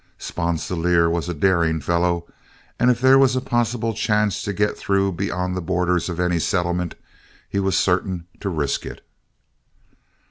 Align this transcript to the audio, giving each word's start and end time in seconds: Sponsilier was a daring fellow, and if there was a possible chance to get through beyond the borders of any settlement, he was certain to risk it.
Sponsilier 0.17 1.11
was 1.11 1.29
a 1.29 1.33
daring 1.35 1.79
fellow, 1.79 2.25
and 2.79 2.89
if 2.89 2.99
there 2.99 3.19
was 3.19 3.35
a 3.35 3.39
possible 3.39 3.93
chance 3.93 4.41
to 4.41 4.51
get 4.51 4.75
through 4.75 5.11
beyond 5.11 5.55
the 5.55 5.61
borders 5.61 6.09
of 6.09 6.19
any 6.19 6.39
settlement, 6.39 6.95
he 7.47 7.59
was 7.59 7.77
certain 7.77 8.25
to 8.39 8.49
risk 8.49 8.83
it. 8.83 9.05